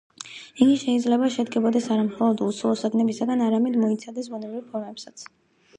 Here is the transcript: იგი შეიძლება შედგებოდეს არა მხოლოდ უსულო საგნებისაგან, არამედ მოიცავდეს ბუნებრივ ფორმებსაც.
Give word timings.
იგი 0.63 0.77
შეიძლება 0.83 1.29
შედგებოდეს 1.35 1.89
არა 1.97 2.07
მხოლოდ 2.09 2.41
უსულო 2.47 2.81
საგნებისაგან, 2.85 3.45
არამედ 3.51 3.79
მოიცავდეს 3.87 4.33
ბუნებრივ 4.35 4.67
ფორმებსაც. 4.75 5.31